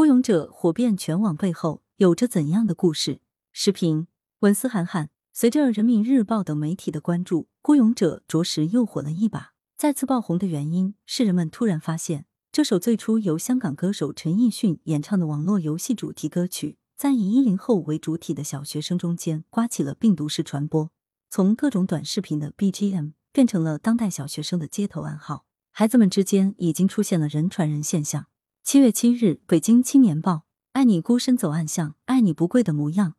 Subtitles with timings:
[0.00, 3.20] 孤勇者火遍全网背后有着怎样的故事？
[3.52, 4.06] 视频
[4.38, 5.10] 文思涵涵。
[5.30, 9.52] 随着人民日报等媒体的关注，孤勇者着实又火了一把。
[9.76, 20.90] 再次爆红的原因是人们突然发现，这首最初由香港歌手陈奕迅演唱的网络游戏主题歌曲，在以一零后为主体的小学生中间刮起了病毒式传播，
[21.28, 25.44] 从各种短视频的 BGM 变成了当代小学生的街头暗号。
[25.70, 28.28] 孩子们之间已经出现了人传人现象。
[28.62, 33.14] 七月七日，北京青年报：爱你孤身走暗巷，爱你不跪的模样，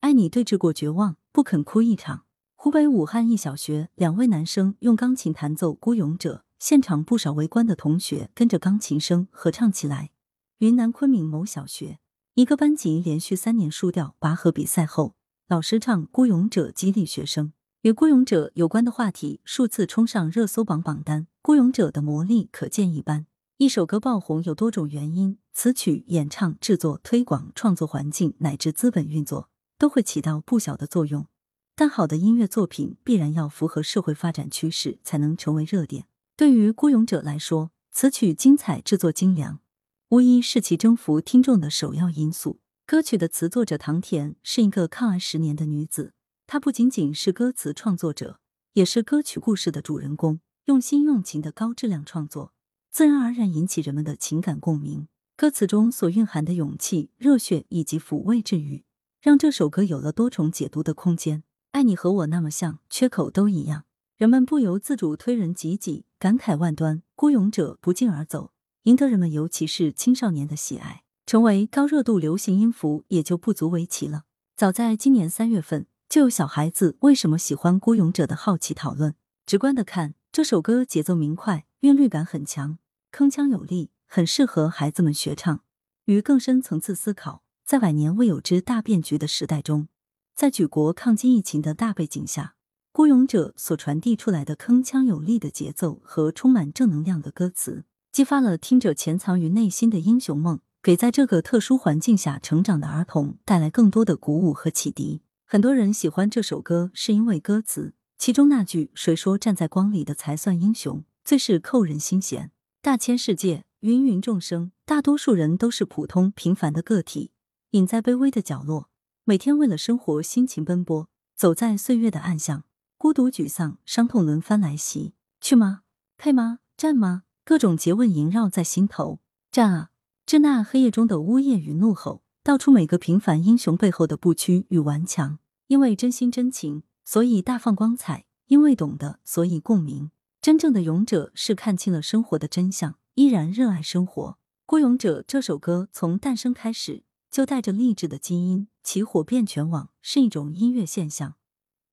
[0.00, 2.24] 爱你对峙过绝望，不肯哭一场。
[2.54, 10.10] 湖北武汉一小学两位男生用钢琴弹奏《孤勇者》，现场不少围观的同学跟着钢琴声合唱起来。
[10.58, 11.98] 云南昆明某小学
[12.34, 15.16] 一个班级连续三年输掉拔河比赛后，
[15.48, 17.52] 老师唱《孤勇者》激励学生。
[17.82, 23.26] 与《孤勇者》有关的话题数次冲上热搜榜榜单，《孤勇者》的魔力可见一斑。
[23.56, 31.28] 一首歌爆红有多种原因，词曲、演唱、制作、推广、创作环境乃至资本运作都会起到不小的作用。
[31.76, 36.06] 但好的音乐作品必然要符合社会发展趋势，才能成为热点。
[36.36, 39.60] 对于《孤勇者》来说，词曲精彩、制作精良，
[40.08, 42.58] 无疑是其征服听众的首要因素。
[42.84, 46.12] 歌曲的词作者唐田是一个抗癌十年的女子，
[46.48, 48.40] 她不仅仅是歌词创作者，
[48.72, 52.52] 也是歌曲故事的主人公，用心用情的高质量创作。
[52.94, 58.84] 自然而然引起人们的情感共鸣，歌词中所蕴含的勇气、热血以及抚慰治愈，
[59.20, 61.42] 让这首歌有了多重解读的空间。
[61.72, 63.82] 爱你和我那么像，缺口都一样，
[64.16, 67.02] 人们不由自主推人挤挤，感慨万端。
[67.16, 68.52] 孤勇者不胫而走，
[68.84, 74.22] 赢得人们尤其是青少年的喜爱，成为高热度流行音符也就不足为奇了。
[74.56, 79.16] 早在今年三月份，就有小孩子为什么喜欢孤勇者的好奇讨论。
[79.44, 82.78] 直观的看，这首歌节奏明快，韵律感很强。
[83.14, 85.60] 铿锵有力，很适合孩子们学唱。
[86.06, 89.86] 于更深层次思考，在百年未有之大变局的时代中，
[90.34, 92.56] 在举国抗击疫情的大背景下，
[92.90, 105.22] 孤勇者所传递出来的铿锵有力的节奏和充满正能量的歌词，激发了听者潜藏于内心的英雄梦，给在这个特殊环境下成长的儿童带来更多的鼓舞和启迪。
[105.44, 112.50] 很多人喜欢这首歌，是因为歌词，其中那句“谁说站在光里的才算英雄”，最是扣人心弦。
[112.84, 117.30] 大千世界，芸芸众生，大多数人都是普通平凡的个体，
[117.70, 118.90] 隐在卑微的角落，
[119.24, 122.64] 每天为了生活辛勤奔波，走在岁月的暗巷，
[122.98, 125.14] 孤独、沮丧、伤痛轮番来袭。
[125.40, 125.80] 去吗？
[126.18, 126.58] 配吗？
[126.76, 127.22] 战吗？
[127.42, 129.20] 各种诘问萦绕在心头。
[129.50, 129.90] 战啊！
[130.26, 135.38] 这那黑夜中的呜咽与怒吼，道出每个平凡英雄背后的不屈与顽强。
[135.68, 140.10] 因为真心真情，所以大放光彩；因为懂得，所以共鸣。
[140.44, 144.32] 真正的勇者是看清了生活的真相，依然热爱生活。
[144.66, 151.36] 《孤勇者》这首歌从诞生开始就带着励志的基因，其火遍全网是一种音乐现象，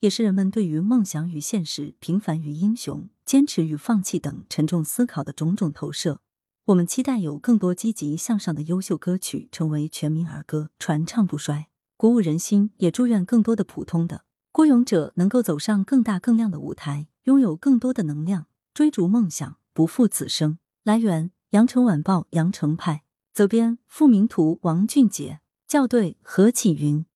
[0.00, 6.20] 也是人们对于梦想与现实、平凡与英雄、坚持与放弃等沉重思考的种种投射。
[6.64, 12.72] 我们期待有更多积极向上的优秀歌曲成为全民儿歌，传唱不衰，鼓舞人心。
[12.78, 17.06] 也祝愿更多的普通的孤勇者能够走上更大更亮的舞台。
[17.24, 20.58] 拥有更多的能量，追逐梦想，不负此生。
[20.82, 27.04] 来源：羊城晚报羊城派，责编：付明图，王俊杰，校对：何启云。